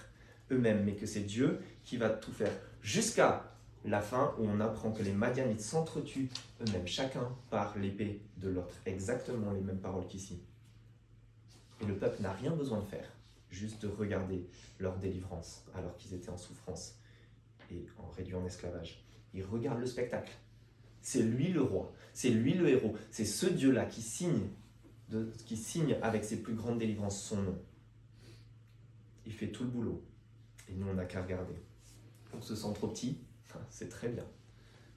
[0.50, 2.52] eux-mêmes, mais que c'est Dieu qui va tout faire.
[2.82, 3.52] Jusqu'à
[3.84, 6.28] la fin où on apprend que les Madianites s'entretuent
[6.60, 8.76] eux-mêmes, chacun par l'épée de l'autre.
[8.86, 10.42] Exactement les mêmes paroles qu'ici.
[11.80, 13.06] Et le peuple n'a rien besoin de faire
[13.52, 14.46] juste de regarder
[14.78, 16.96] leur délivrance alors qu'ils étaient en souffrance
[17.72, 19.04] et en réduit en esclavage.
[19.34, 20.32] Ils regardent le spectacle.
[21.00, 24.48] C'est lui le roi, c'est lui le héros, c'est ce Dieu-là qui signe,
[25.46, 27.58] qui signe avec ses plus grandes délivrances son nom.
[29.26, 30.04] Il fait tout le boulot
[30.68, 31.54] et nous on n'a qu'à regarder.
[32.32, 33.18] On se sent trop petit,
[33.68, 34.24] c'est très bien.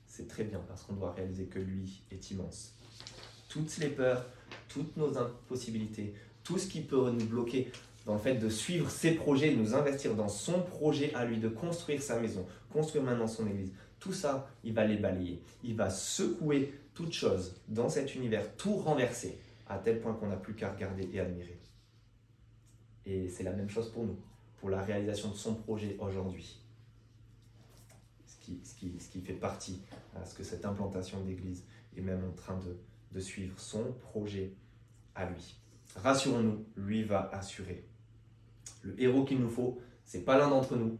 [0.05, 2.75] C'est très bien parce qu'on doit réaliser que lui est immense.
[3.49, 4.25] Toutes les peurs,
[4.69, 7.71] toutes nos impossibilités, tout ce qui peut nous bloquer,
[8.05, 11.39] dans le fait de suivre ses projets, de nous investir dans son projet à lui,
[11.39, 13.73] de construire sa maison, construire maintenant son église.
[13.99, 15.41] Tout ça, il va les balayer.
[15.63, 20.35] Il va secouer toute chose dans cet univers, tout renverser, à tel point qu'on n'a
[20.35, 21.59] plus qu'à regarder et admirer.
[23.07, 24.19] Et c'est la même chose pour nous,
[24.59, 26.61] pour la réalisation de son projet aujourd'hui.
[28.63, 28.75] Ce
[29.09, 29.81] qui, fait partie
[30.15, 31.63] à ce que cette implantation d'église
[31.97, 32.59] est même en train
[33.11, 34.53] de suivre son projet
[35.15, 35.57] à lui.
[35.95, 37.87] Rassurons-nous, lui va assurer
[38.85, 40.97] le héros qu'il nous faut, c'est pas l'un d'entre nous,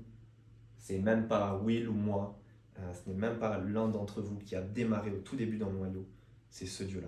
[0.77, 2.37] c'est même pas Will ou moi,
[2.79, 5.69] euh, ce n'est même pas l'un d'entre vous qui a démarré au tout début dans
[5.69, 6.05] le noyau,
[6.49, 7.07] c'est ce Dieu-là.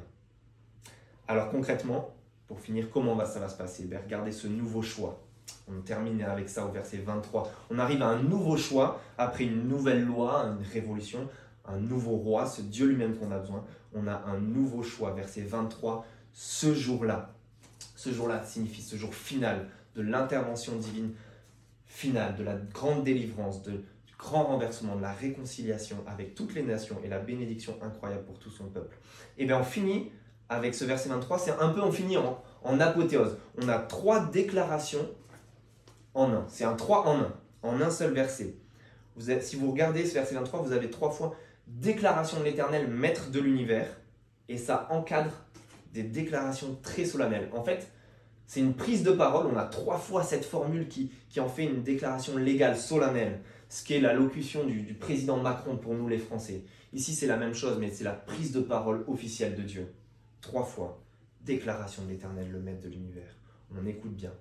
[1.28, 2.13] Alors concrètement,
[2.48, 3.86] pour finir, comment va, ça va se passer?
[3.86, 5.22] Ben, Regardez ce nouveau choix.
[5.68, 7.52] On termine avec ça au verset 23.
[7.70, 11.28] On arrive à un nouveau choix après une nouvelle loi, une révolution,
[11.66, 13.66] un nouveau roi, ce Dieu lui-même qu'on a besoin.
[13.94, 15.12] On a un nouveau choix.
[15.12, 17.34] Verset 23, ce jour-là.
[17.96, 21.12] Ce jour-là signifie ce jour final, de l'intervention divine
[21.88, 26.62] finale, de la grande délivrance, de, du grand renversement, de la réconciliation avec toutes les
[26.62, 28.98] nations et la bénédiction incroyable pour tout son peuple.
[29.38, 30.12] Et bien on finit
[30.50, 33.38] avec ce verset 23, c'est un peu, on finit en, apothéose.
[33.62, 35.10] On a trois déclarations
[36.14, 36.46] en un.
[36.48, 37.34] C'est un 3 en un,
[37.64, 38.56] en un seul verset.
[39.42, 41.36] Si vous regardez ce verset 23, vous avez trois fois
[41.68, 43.88] déclaration de l'éternel, maître de l'univers,
[44.48, 45.32] et ça encadre
[45.94, 47.50] des déclarations très solennelles.
[47.54, 47.92] En fait,
[48.48, 49.48] c'est une prise de parole.
[49.48, 53.94] On a trois fois cette formule qui, en fait une déclaration légale, solennelle, ce qui
[53.94, 56.64] est la locution du président Macron pour nous les Français.
[56.94, 59.94] Ici, c'est la même chose, mais c'est la prise de parole officielle de Dieu.
[60.40, 61.04] Trois fois.
[61.42, 63.36] Déclaration de l'Éternel, le Maître de l'univers.
[63.78, 64.34] On écoute bien.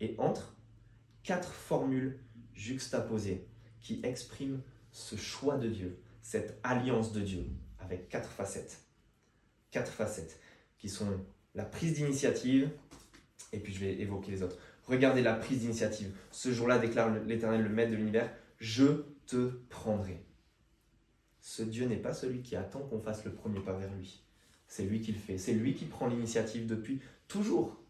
[0.00, 0.54] Et entre,
[1.24, 2.20] quatre formules
[2.54, 3.46] juxtaposées
[3.80, 4.60] qui expriment
[4.92, 7.46] ce choix de Dieu, cette alliance de Dieu,
[7.80, 8.80] avec quatre facettes.
[9.72, 10.38] Quatre facettes
[10.78, 11.08] qui sont
[11.56, 12.70] la prise d'initiative,
[13.52, 14.56] et puis je vais évoquer les autres.
[14.86, 16.12] Regardez la prise d'initiative.
[16.30, 20.22] Ce jour-là, déclare l'Éternel, le Maître de l'univers, je te prendrai.
[21.40, 24.22] Ce Dieu n'est pas celui qui attend qu'on fasse le premier pas vers lui.
[24.66, 25.38] C'est lui qui le fait.
[25.38, 27.80] C'est lui qui prend l'initiative depuis toujours.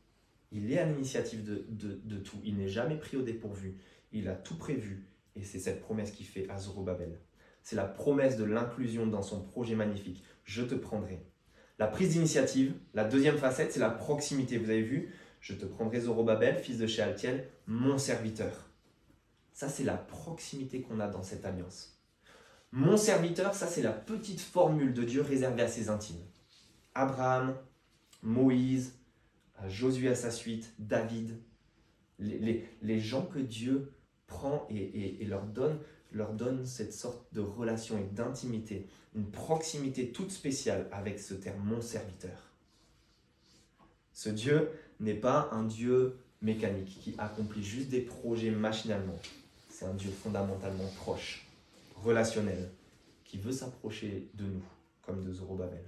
[0.53, 2.39] Il est à l'initiative de, tout.
[2.45, 3.77] Il n'est jamais pris au dépourvu.
[4.13, 5.05] Il a tout prévu.
[5.37, 7.19] Et c'est cette promesse qu'il fait à Zorobabel.
[7.63, 10.23] C'est la promesse de l'inclusion dans son projet magnifique.
[10.45, 11.25] Je te prendrai.
[11.79, 14.59] La prise d'initiative, la deuxième facette, c'est la proximité.
[14.59, 15.13] Vous avez vu,
[15.45, 18.51] je te prendrai Zorobabel, fils de Shealtiel, mon serviteur.
[19.53, 22.01] Ça, c'est la proximité qu'on a dans cette alliance.
[22.73, 26.25] Mon serviteur, ça, c'est la petite formule de Dieu réservée à ses intimes.
[26.95, 27.55] Abraham,
[28.23, 28.95] Moïse,
[29.69, 31.39] Josué à sa suite, David,
[32.19, 33.93] les, gens que Dieu
[34.27, 35.79] prend et, et, leur, donne,
[36.11, 41.63] leur donne cette sorte de relation et d'intimité, une proximité toute spéciale avec ce terme,
[41.65, 42.51] mon serviteur.
[44.15, 49.19] Ce Dieu, n'est pas un Dieu mécanique qui accomplit juste des projets machinalement.
[49.71, 51.47] C'est un Dieu fondamentalement proche,
[52.03, 52.71] relationnel,
[53.25, 54.63] qui veut s'approcher de nous,
[55.03, 55.85] comme de Zorobabel.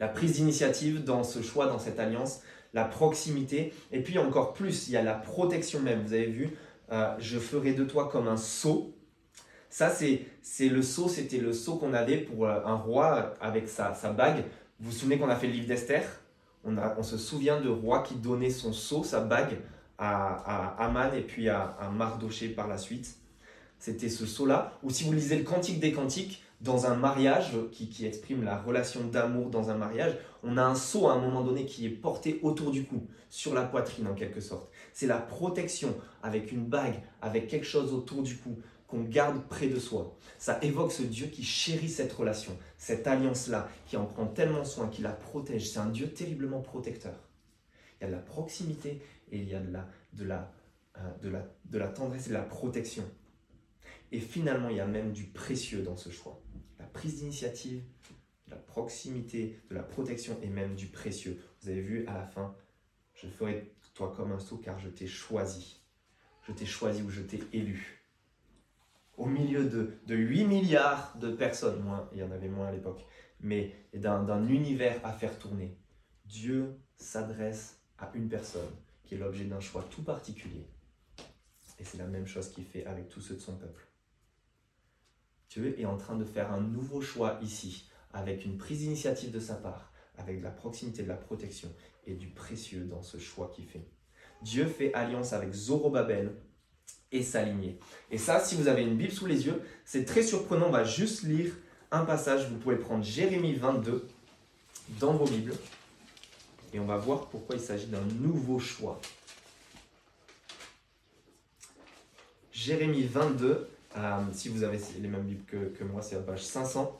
[0.00, 2.40] La prise d'initiative dans ce choix, dans cette alliance,
[2.74, 6.02] la proximité, et puis encore plus, il y a la protection même.
[6.02, 6.50] Vous avez vu,
[6.90, 8.96] euh, je ferai de toi comme un sceau.
[9.70, 13.94] Ça, c'est le sceau, c'était le sceau qu'on avait pour euh, un roi avec sa,
[13.94, 14.44] sa bague.
[14.80, 16.02] Vous vous souvenez qu'on a fait le livre d'Esther?
[16.64, 19.58] On, se souvient de roi qui donnait son sceau, sa bague,
[19.98, 23.16] à, Aman et puis à, à Mardoché par la suite.
[23.78, 24.78] C'était ce sceau-là.
[24.82, 28.56] Ou si vous lisez le Cantique des Cantiques, Dans un mariage qui, qui exprime la
[28.56, 31.90] relation d'amour dans un mariage, on a un seau à un moment donné qui est
[31.90, 34.70] porté autour du cou, sur la poitrine en quelque sorte.
[34.92, 38.56] C'est la protection avec une bague, avec quelque chose autour du cou
[38.92, 40.18] qu'on garde près de soi.
[40.38, 44.88] Ça évoque ce Dieu qui chérit cette relation, cette alliance-là, qui en prend tellement soin,
[44.88, 45.70] qui la protège.
[45.70, 47.18] C'est un Dieu terriblement protecteur.
[47.98, 49.00] Il y a de la proximité
[49.30, 50.52] et il y a de la, de la,
[50.98, 53.04] euh, de la, de la tendresse et de la protection.
[54.10, 56.42] Et finalement, il y a même du précieux dans ce choix.
[56.78, 57.82] La prise d'initiative,
[58.46, 61.42] la proximité, de la protection et même du précieux.
[61.62, 62.54] Vous avez vu à la fin,
[63.14, 65.80] je ferai toi comme un sceau car je t'ai choisi.
[66.46, 68.01] Je t'ai choisi ou je t'ai élu.
[69.16, 72.72] Au milieu de, de 8 milliards de personnes, moins, il y en avait moins à
[72.72, 73.04] l'époque,
[73.40, 75.76] mais d'un univers à faire tourner,
[76.24, 78.70] Dieu s'adresse à une personne
[79.04, 80.66] qui est l'objet d'un choix tout particulier.
[81.78, 83.86] Et c'est la même chose qu'il fait avec tous ceux de son peuple.
[85.50, 89.40] Dieu est en train de faire un nouveau choix ici, avec une prise d'initiative de
[89.40, 91.68] sa part, avec de la proximité, de la protection
[92.06, 93.86] et du précieux dans ce choix qu'il fait.
[94.42, 96.34] Dieu fait alliance avec Zorobabel
[97.12, 97.78] et sa lignée.
[98.10, 100.66] Et ça, si vous avez une Bible sous les yeux, c'est très surprenant.
[100.68, 101.52] On va juste lire
[101.90, 102.48] un passage.
[102.48, 104.08] Vous pouvez prendre Jérémie 22
[104.98, 105.54] dans vos Bibles.
[106.74, 109.00] Et on va voir pourquoi il s'agit d'un nouveau choix.
[112.50, 116.42] Jérémie 22, euh, si vous avez les mêmes Bibles que, que moi, c'est la page
[116.42, 116.98] 500.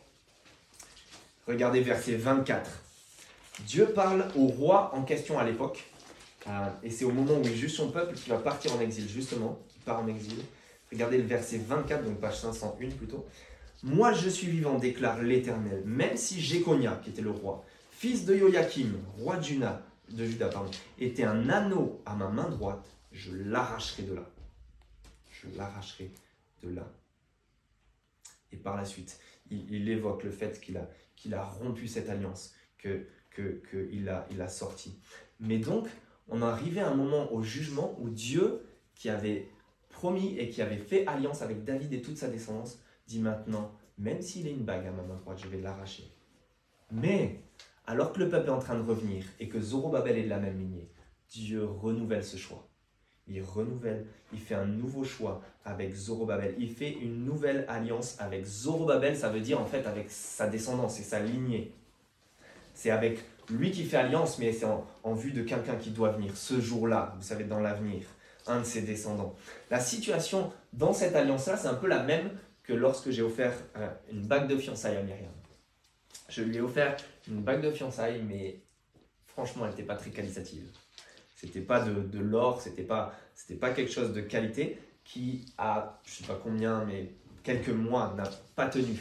[1.47, 2.71] Regardez verset 24.
[3.67, 5.85] Dieu parle au roi en question à l'époque.
[6.49, 9.09] Euh, et c'est au moment où il juge son peuple qu'il va partir en exil,
[9.09, 9.59] justement.
[9.85, 10.39] Part en exil.
[10.91, 13.27] Regardez le verset 24, donc page 501 plutôt.
[13.83, 18.37] Moi je suis vivant, déclare l'Éternel, même si Jéconia, qui était le roi, fils de
[18.37, 23.33] Joachim, roi de Juda, de Juda pardon, était un anneau à ma main droite, je
[23.35, 24.31] l'arracherai de là.
[25.31, 26.13] Je l'arracherai
[26.63, 26.89] de là.
[28.53, 29.19] Et par la suite,
[29.51, 34.41] il, évoque le fait qu'il a, qu'il a rompu cette alliance, que qu'il a, il
[34.43, 34.99] a sorti.
[35.41, 35.89] Mais donc,
[36.29, 38.63] on arrivé à un moment au jugement où Dieu,
[38.95, 39.49] qui avait
[40.03, 44.21] promis et qui avait fait alliance avec David et toute sa descendance, dit maintenant, même
[44.21, 46.11] s'il est une bague à ma main droite, je vais l'arracher.
[46.91, 47.39] Mais,
[47.87, 50.41] alors que le peuple est en train de revenir et que Zorobabel est de la
[50.41, 50.91] même lignée,
[51.31, 52.67] Dieu renouvelle ce choix.
[53.29, 56.57] Il renouvelle, il fait un nouveau choix avec Zorobabel.
[56.59, 60.99] Il fait une nouvelle alliance avec Zorobabel, ça veut dire en fait avec sa descendance
[60.99, 61.73] et sa lignée.
[62.75, 66.37] C'est avec lui qui fait alliance, mais c'est en, vue de quelqu'un qui doit venir
[66.37, 68.03] ce jour-là, vous savez, dans l'avenir,
[68.47, 69.35] un de ses descendants.
[69.71, 72.31] La situation dans cette alliance-là, c'est un peu la même
[72.63, 75.31] que lorsque j'ai offert euh, une bague de fiançailles à Myriam.
[76.29, 76.97] Je lui ai offert
[77.29, 78.61] une bague de fiançailles, mais
[79.27, 80.67] franchement, elle n'était pas très qualitative.
[81.37, 86.13] C'était pas de, l'or, c'était pas, c'était pas quelque chose de qualité qui a, je
[86.13, 87.11] sais pas combien, mais
[87.43, 88.97] quelques mois n'a pas tenu,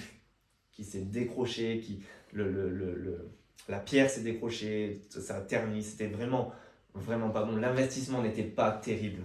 [0.71, 2.01] qui s'est décroché, qui
[2.33, 3.29] le, le
[3.67, 6.51] la pierre s'est décrochée, ça a terni, c'était vraiment,
[6.95, 7.57] vraiment pas bon.
[7.57, 9.23] L'investissement n'était pas terrible.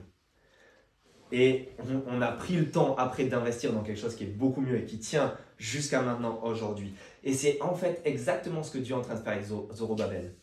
[1.33, 1.71] Et
[2.07, 4.85] on, a pris le temps après d'investir dans quelque chose qui est beaucoup mieux et
[4.85, 6.95] qui tient jusqu'à maintenant, aujourd'hui.
[7.25, 10.35] Et c'est en fait exactement ce que Dieu est en train de faire avec Zorobabel.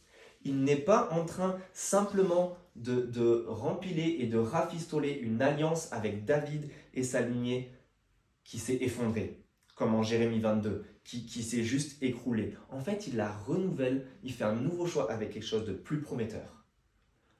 [0.43, 6.25] Il n'est pas en train simplement de, de rempiler et de rafistoler une alliance avec
[6.25, 7.71] David et sa lignée
[8.43, 9.39] qui s'est effondrée,
[9.75, 12.55] comme en Jérémie 22 qui, s'est juste écroulé.
[12.69, 16.01] En fait, il la renouvelle, il fait un nouveau choix avec quelque chose de plus
[16.01, 16.52] prometteur,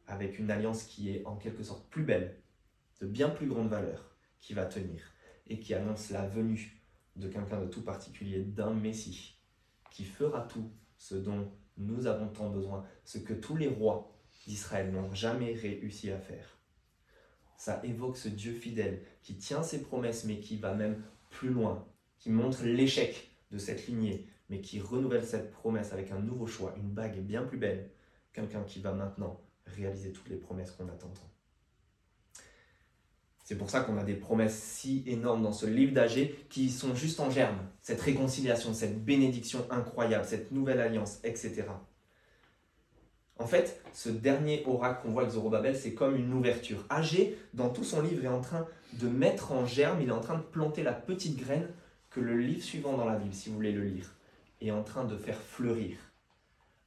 [0.08, 2.42] avec une alliance qui est en quelque sorte plus belle,
[3.02, 5.02] de bien plus grande valeur, qui va tenir
[5.48, 6.82] et qui annonce la venue
[7.16, 9.38] de quelqu'un de tout particulier, d'un Messie,
[9.92, 14.12] qui fera tout ce dont nous avons tant besoin, ce que tous les rois
[14.48, 16.58] d'Israël n'ont jamais réussi à faire.
[17.58, 21.88] Ça évoque ce Dieu fidèle qui tient ses promesses mais qui va même plus loin,
[22.18, 26.74] qui montre l'échec de cette lignée, mais qui renouvelle cette promesse avec un nouveau choix,
[26.78, 27.90] une bague bien plus belle,
[28.34, 31.12] quelqu'un qui va maintenant réaliser toutes les promesses qu'on attend.
[33.44, 36.96] C'est pour ça qu'on a des promesses si énormes dans ce livre d'Agé qui sont
[36.96, 37.58] juste en germe.
[37.82, 41.66] Cette réconciliation, cette bénédiction incroyable, cette nouvelle alliance, etc.
[43.38, 46.86] En fait, ce dernier oracle qu'on voit avec Zorobabel, c'est comme une ouverture.
[46.90, 50.22] Agé, dans tout son livre, est en train de mettre en germe, il est en
[50.22, 51.68] train de planter la petite graine
[52.10, 54.14] que le livre suivant dans la Bible, si vous voulez le lire,
[54.62, 55.98] est en train de faire fleurir.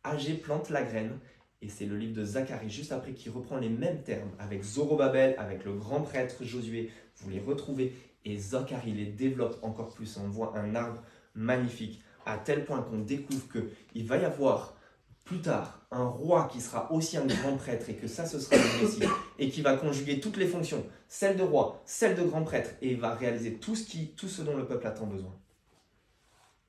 [0.05, 1.19] Agé plante la graine,
[1.67, 5.35] et c'est le livre de Zacharie, juste après, qui reprend les mêmes termes avec Zorobabel,
[5.37, 6.93] avec le grand prêtre Josué.
[7.17, 7.93] Vous les retrouvez,
[8.25, 10.17] et Zacharie les développe encore plus.
[10.17, 11.03] On voit un arbre
[11.35, 13.49] magnifique, à tel point qu'on découvre
[13.93, 14.77] qu'il va y avoir
[15.25, 18.57] plus tard un roi qui sera aussi un grand prêtre et que ça ce sera
[18.57, 19.09] le
[19.41, 22.95] et qui va conjuguer toutes les fonctions, celle de roi, celle de grand prêtre et
[22.95, 25.35] va réaliser tout ce, qui, tout ce dont le peuple a tant besoin.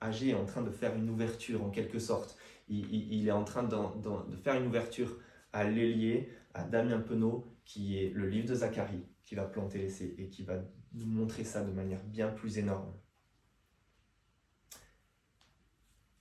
[0.01, 2.35] Agé est en train de faire une ouverture en quelque sorte.
[2.69, 5.17] Il, est en train de faire une ouverture
[5.53, 10.15] à l'ailier, à Damien Penaud, qui est le livre de Zacharie, qui va planter l'essai
[10.17, 10.55] et qui va
[10.93, 12.93] nous montrer ça de manière bien plus énorme.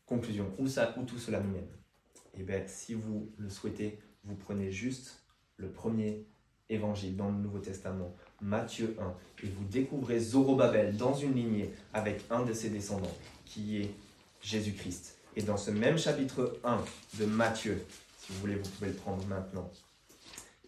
[0.04, 1.68] Conclusion, où, ça, où tout cela nous mène?
[2.34, 5.24] Eh bien, si vous le souhaitez, vous prenez juste
[5.56, 6.26] le premier
[6.68, 12.24] évangile dans le Nouveau Testament, Matthieu 1, et vous découvrez Zorobabel dans une lignée avec
[12.30, 13.90] un de ses descendants, qui est
[14.42, 15.15] Jésus-Christ.
[15.36, 16.82] Et dans ce même chapitre 1
[17.18, 17.84] de Matthieu,
[18.18, 19.70] si vous voulez, vous pouvez le prendre maintenant,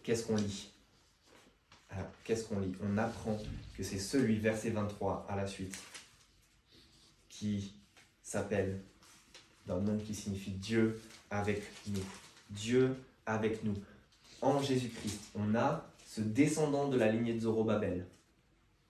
[0.03, 0.69] qu'est-ce qu'on lit?
[1.89, 2.73] Alors, qu'est-ce qu'on lit?
[2.83, 3.35] On apprend
[3.75, 5.75] que c'est celui, verset 23 à la suite,
[7.29, 7.73] qui
[8.21, 8.79] s'appelle
[9.65, 11.01] d'un nom qui signifie Dieu
[11.31, 12.03] avec nous.
[12.51, 12.95] Dieu
[13.25, 13.75] avec nous.
[14.41, 18.05] En Jésus-Christ, on a ce descendant de la lignée de Zorobabel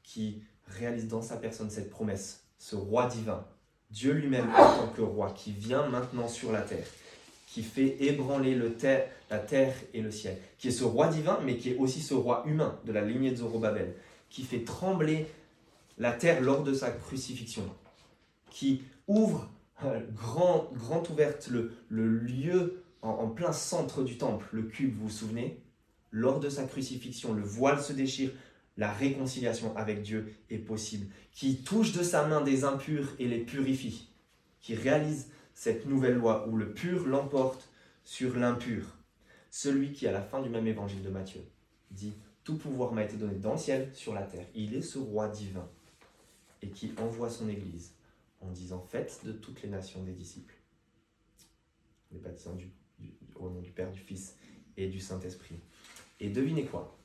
[0.04, 3.46] qui réalise dans sa personne cette promesse, ce roi divin,
[3.92, 6.86] Dieu lui-même en tant que roi, qui vient maintenant sur la terre,
[7.48, 11.40] qui fait ébranler le terre, la terre et le ciel, qui est ce roi divin,
[11.44, 13.96] mais qui est aussi ce roi humain de la lignée de Zorobabel,
[14.30, 15.28] qui fait trembler
[15.98, 17.64] la terre lors de sa crucifixion,
[18.50, 19.50] qui ouvre
[19.84, 24.96] euh, grand, grand ouverte le, le lieu en, en, plein centre du temple, le cube,
[24.98, 25.62] vous vous souvenez?
[26.12, 28.32] Lors de sa crucifixion, le voile se déchire,
[28.78, 33.40] la réconciliation avec Dieu est possible, qui touche de sa main des impurs et les
[33.40, 34.08] purifie,
[34.62, 37.70] qui réalise cette nouvelle loi où le pur l'emporte
[38.04, 38.86] sur l'impur.
[39.52, 41.42] Celui qui, à la fin du même évangile de Matthieu,
[41.92, 42.14] dit
[42.44, 44.46] Tout pouvoir m'a été donné dans le ciel, sur la terre.
[44.56, 45.68] Il est ce roi divin
[46.62, 47.94] et qui envoie son Église
[48.42, 50.56] en disant Faites de toutes les nations des disciples,
[52.12, 52.70] les baptisants du,
[53.36, 54.36] au nom du Père, du Fils
[54.78, 55.60] et du Saint-Esprit.
[56.20, 56.99] Et devinez quoi?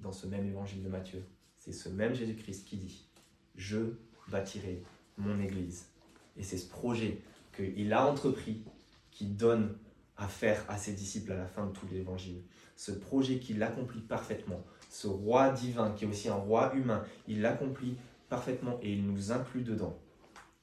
[0.00, 1.24] Dans ce même évangile de Matthieu,
[1.58, 3.06] c'est ce même Jésus-Christ qui dit
[3.56, 3.94] Je
[4.28, 4.82] bâtirai
[5.16, 5.86] mon Église.
[6.36, 7.22] Et c'est ce projet
[7.54, 8.62] qu'il a entrepris
[9.10, 9.76] qui donne
[10.16, 12.42] à faire à ses disciples à la fin de tout l'évangile.
[12.76, 17.40] Ce projet qu'il accomplit parfaitement, ce roi divin qui est aussi un roi humain, il
[17.40, 17.96] l'accomplit
[18.28, 19.98] parfaitement et il nous inclut dedans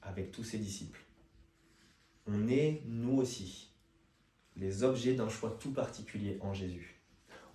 [0.02, 1.00] avec tous ses disciples.
[2.26, 3.70] On est, nous aussi,
[4.56, 6.93] les objets d'un choix tout particulier en Jésus.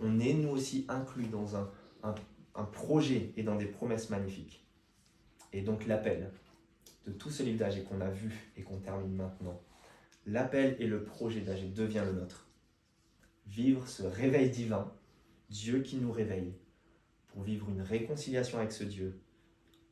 [0.01, 1.69] On est, nous aussi, inclus dans un,
[2.71, 4.65] projet et dans des promesses magnifiques.
[5.53, 6.31] Et donc l'appel,
[7.05, 9.61] de tout ce livre d'Agé qu'on a vu et qu'on termine maintenant,
[10.25, 12.47] l'appel et le projet d'Agé devient le nôtre.
[13.47, 14.91] Vivre ce réveil divin,
[15.49, 16.53] Dieu qui nous réveille,
[17.27, 19.19] pour vivre une réconciliation avec ce Dieu,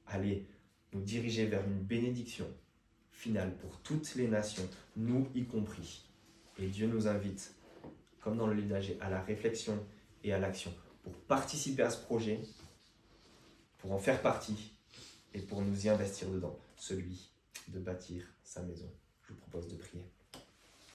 [0.05, 0.45] aller
[0.93, 2.47] nous diriger vers une bénédiction
[3.12, 6.08] finale pour toutes les nations, nous y compris.
[6.60, 7.55] Et Dieu nous invite,
[8.20, 9.84] comme dans le livre d'Agé, à la réflexion
[10.24, 12.39] et à l'action, pour participer à ce projet,
[13.78, 14.74] pour en faire partie
[15.34, 17.30] et pour nous y investir dedans celui
[17.68, 18.91] de bâtir sa maison.
[19.24, 20.03] Je vous propose de prier.